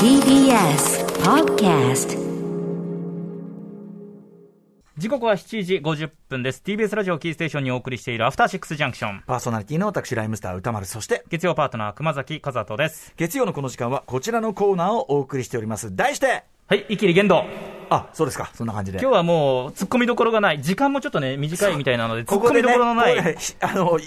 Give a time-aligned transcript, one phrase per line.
[0.00, 2.18] TBS Podcast
[4.98, 6.62] 時刻は7時50分です。
[6.64, 9.22] TBS ラジオキーステーションにお送りしているアフターシックスジャンクション。
[9.26, 13.14] パーソナリティの私、ライムスター歌丸、そして、月曜パートナー熊崎和人です。
[13.16, 15.96] 月曜のこの時間はこちらのコーナーをお送りしております。
[15.96, 17.79] 題して、はい、イキリ言動。
[17.90, 18.98] あ、そうですか、そんな感じで。
[19.00, 20.62] 今日はもう、突っ込みどころがない。
[20.62, 23.36] 時間もちょっとね、短いみたいなので、突っ込みどころのない。
[23.60, 23.98] あの、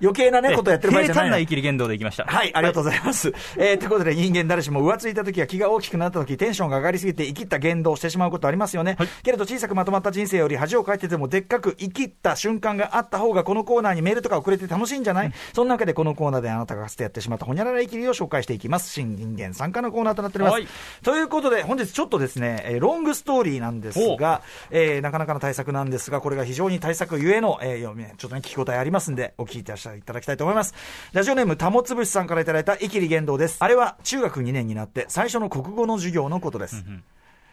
[0.00, 2.24] 余計なね、ことやってる場合じゃないの平坦なイキリ言動でいきました。
[2.24, 3.32] はい、ありがとうございます。
[3.56, 8.96] えー、ということで、人間誰しも浮ついた時や気が大きくなった時、テンションが上がりすぎて生きった言動をしてしまうことありますよね。
[8.98, 18.90] はいけれど、小さくまとまった人生より恥をかいてても、でっかく生きった瞬間があった方が、このコーナーにメールとか送れて楽しいんじゃない、その中でこのコーナーであなたがかつてやってしまったほにゃらら生きりを紹介していきます。
[18.90, 20.54] 新人間参加のコーナーとなっております。
[20.54, 20.66] はい
[21.02, 29.74] ということで、本日ちょっとですね、えーロングストーリーなんですが、えーなかなかの対策なんですが、これが非常に対策ゆえの、えー読みちょっとね、聞き応えありますんで、お聞きいた
[30.12, 30.74] だきたいと思います。
[31.12, 33.56] ラジオネーム、たもつぶしさんからいただいた、イキリ言動です。
[33.60, 36.84] あれは中学2年になって最初の国語の授業のことです。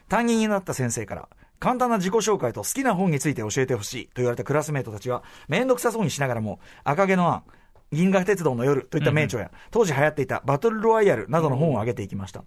[0.09, 1.27] 担任になった先生から、
[1.59, 7.43] 簡単な自己紹介と好きな本について教えてほしいと言われたクラスメートたちは、めんどくさそうにしながらも、赤毛のアン、
[7.91, 12.43] 銀河鉄道の夜といった名著や、当時流行っていたバトルロワイヤルなどの本を挙げていきました。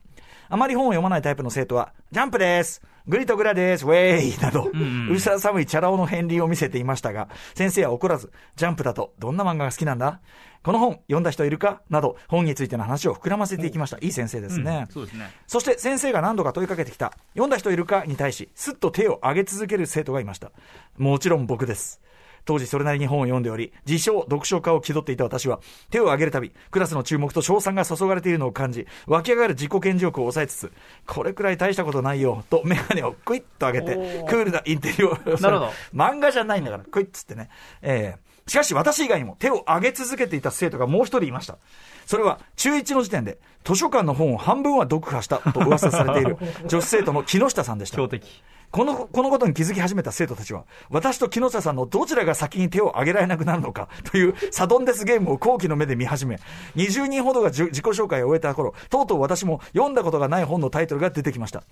[0.48, 10.20] あまり本を読まないタイプの生徒は、ジャンプですグリとグラですウェーイなど、うるさ寒いチャラ男の片鱗を見せていましたが、先生は怒らず、ジャンプだとどんな漫画が好きなんだ？
[10.62, 11.80] この本読んだ人いるか？
[11.88, 13.96] など、本についての話を膨らませていきました。
[13.98, 14.86] いい先生ですね。
[14.90, 15.30] そうですね。
[15.46, 18.04] そして先生が何度か問いかけてきた、読んだ人いるか？
[18.04, 20.52] に対し、すっと手を挙げ続ける生徒がいました。
[20.98, 22.00] もちろん僕です。
[22.44, 25.60] 当時それなりに本を読んでおり、自称読書家を気取っていた私は、
[25.90, 30.72] 手を挙げるたび、クラスの注目と称賛が注がれているのを感じ、湧き上がる自己顕示欲を抑えつつ、
[31.06, 37.48] これくらい大したことないよ、とメガネをクイッと上げて、クールなインテリを、なるほど漫画じゃないんだから、クイッつってね。
[37.82, 41.58] えーしかし私以外にも手を挙げ続けていた生徒がもう一人いました。
[42.04, 47.96] それは中1の時点で図書館の本を半分は読破したと噂されている女子生徒の木下さんでした。
[47.96, 48.42] 強敵。
[48.70, 56.38] この、このことに気づき始めた生徒たちは、私と木下さんのどちらが先に手を挙げられなくなるのかというサドンデスゲームを後期の目で見始め、
[56.76, 61.64] 20人ほどが自己紹介を終えた頃、とうとう私も読んだことがない本のタイトルが出てきました。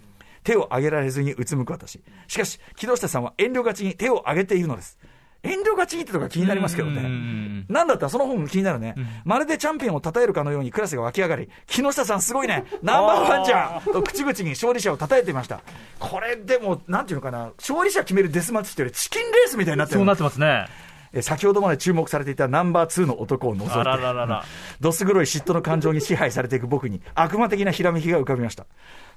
[0.43, 2.01] 手を挙げられずにうつむく私。
[2.27, 4.99] しかし、木下さんは遠慮がちに手を挙げているのです。
[5.43, 7.67] 遠慮がちにってとこが気になりますけどねん。
[7.69, 8.95] なんだったらその本も気になるね。
[9.25, 15.61] まるでチャンピオンを称えるかのようにクラスが湧き上がり、木下さんすごいね、 ナンバーワンじゃんと口々に勝利者を称えていました。
[15.99, 20.67] これでも、なんていうのかな、勝利者決めるデスマッチっていうよりチキンレースみたいになってるそうなってますね。
[21.13, 24.45] え先ほどまで注目されていたナンバー2の男を除いて、あらららら。
[24.81, 28.67] どす黒い嫉妬の感情に支配されていく僕に悪魔的なひらめきが浮かびました。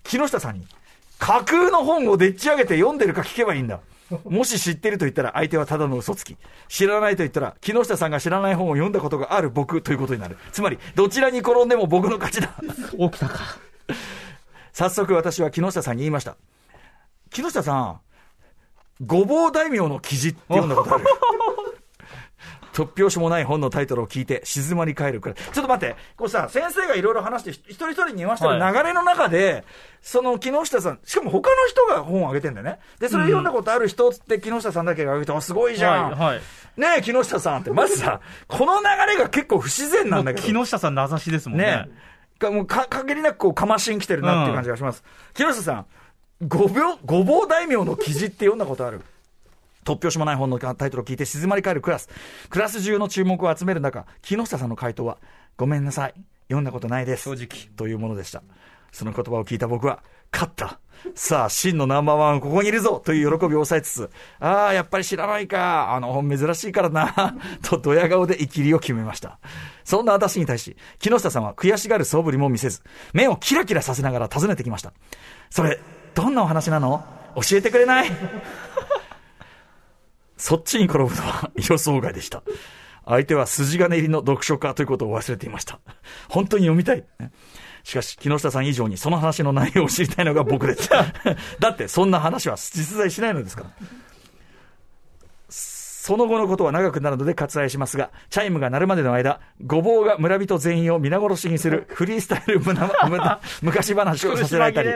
[0.04, 0.68] 木下さんに、
[1.20, 3.80] 架空の本をでっち上げて読んでるか聞けばいいんだ。
[4.26, 6.38] もし知ってると言ったら相手はただの嘘つき。
[6.68, 10.38] 知らないと言ったら木下さんが知らない本を読んだことがある僕ということになる。
[10.52, 12.54] つまり、どちらに転んでも僕の勝ちだ。
[12.92, 13.40] 起きたか。
[14.74, 16.38] 早速私は木下さんに言いました。
[17.30, 18.00] 木下さん、
[19.06, 21.06] ごぼう大名の記事って読んだことある
[22.74, 25.38] 突拍子もない本のタイトルを聞いて静まり返るくらい。
[25.38, 29.64] ちょっと待って、こうさ、先生がいろいろ話して、一人一人に言わせてるはい流れの中で、
[30.02, 32.80] その木下さん、しかも他の人が本をあげてんだよね。
[33.00, 36.12] で、それ読んだことある人って木下さんだけがあげて、あ、すごいじゃん。
[36.12, 36.42] はいはい
[36.78, 37.72] ねえ、木下さんって。
[37.72, 40.48] まずさ、この流れが結構不自然なんだけど。
[40.48, 41.66] 木下さん名指しですもんね。
[41.66, 41.90] ね
[42.40, 45.04] かもうか限りなくこうかましに来てるなっていう感じがします。
[45.34, 45.86] 木下さん、
[46.48, 49.02] ごぼう、ごぼう大名の記事って読んだことある？
[49.84, 52.10] 突拍子もない本のタイトルを聞いて静まり返るクラス。
[52.50, 55.18] クラス中の注目を集める中、木下さんの回答は、
[55.58, 56.14] ごめんなさい。
[56.48, 57.24] 読んだことないです。
[57.24, 58.44] 正直というものでした。
[58.92, 60.04] その言葉を聞いた僕は、
[60.34, 60.80] 勝った。
[61.16, 64.10] さあ、真のナンバーワンここにいるぞという喜びを抑えつつ、
[64.40, 65.94] ああ、やっぱり知らないか。
[65.94, 67.36] あの本珍しいからな。
[67.64, 69.40] とドヤ顔で生きりを決めました。
[69.84, 72.82] そんな私に対し、木下さんは悔しがる素振りも見せず、
[73.14, 74.94] 目をキラキラさせながら尋ねてきました。
[75.50, 75.80] それ、
[76.14, 77.04] どんなお話なの？
[77.36, 78.12] 教えてくれない？
[80.42, 82.42] そっちに転ぶのは予想外でした。
[83.06, 85.80] 相手は筋金入りの読書家ということを忘れていました。
[86.30, 87.04] 本当に読みたい。
[87.84, 90.90] しかし、木下さん以上にその話の内容を知りたいのが僕です。
[91.60, 93.70] だって、そんな話は実在しないのですから。
[96.02, 104.90] その後のことは長くなるので割愛しますが、チャイムが鳴るまでの間、ごぼうが村人全員を皆殺しにするフリースタイルむな むな昔話をさせられたり、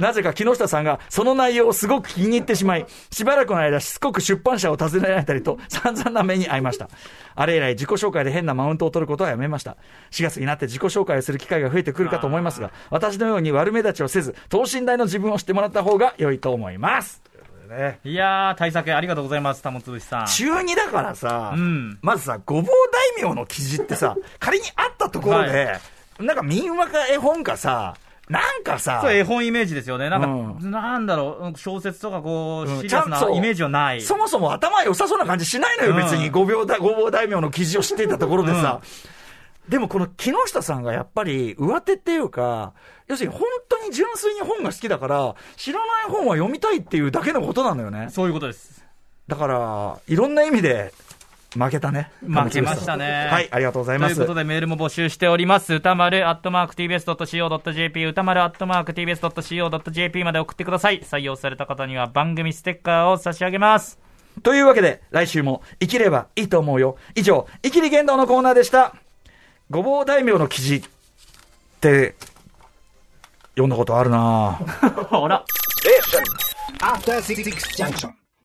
[0.00, 6.88] なぜか木下さんがその内容をすごく気に入ってしまい、しばらくの間しつこく出版社を訪ねられたりと散々な目に遭いました。
[7.36, 9.76] あれ以来自己紹介で変なマウントを取ることはやめました。
[10.10, 17.22] 4月になって自己紹介をする機会が増えてくるかと思いますが、私のように悪目立ちをせず、等身大の自分を知ってもらった方が良いと思います。
[17.66, 20.26] ねいやー、対策ありがとうございます、玉つぶしさん。
[20.26, 22.64] 中2だからさ、うんまずさ、ごぼう
[23.18, 25.64] 大名の記事ってさ、 仮にあったところで、
[26.18, 27.94] はなんか民話か絵本かさ、
[28.28, 30.08] なんかさ、そう、絵本イメージですよね。
[30.08, 30.30] なんか、う
[30.66, 34.00] んなんだろう、小説とかこう、うんシリアスなイメージはない。
[34.00, 36.30] そもそも頭良さそうな感じしないのよ、うん別に。
[36.30, 38.80] 五秒だ、五秒大名の記事を知っていたところでさ。
[39.68, 42.74] でもこの木下さんがやっぱり上手っていうか、
[43.08, 48.08] 要するに本当に純粋に本が好きだから、知らない本は読みたいっていうだけのことなのよね。
[48.10, 48.84] そういうことです。
[49.28, 50.92] だから、いろんな意味で
[51.56, 52.10] 負けたね。
[52.20, 54.16] 負けましたねはい、ありがとうございます。
[54.16, 55.74] ということでメールも募集しております。
[55.74, 61.00] 歌丸アットマーク tbs.co.jp 歌丸アットマーク tbs.co.jp まで送ってください。
[61.02, 63.98] 採用された方には番組ステッカーを差し上げます。
[64.42, 66.96] というわけで、来週も生きればいいと思うよ。
[67.14, 68.94] 以上、生きり言動のコーナーでした。
[69.70, 70.82] ごぼう大名の記事っ
[71.80, 72.16] て、
[73.54, 74.58] 読んだことあるな
[78.10, 78.23] あ